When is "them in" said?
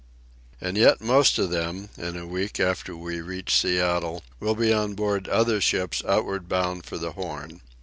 1.51-2.17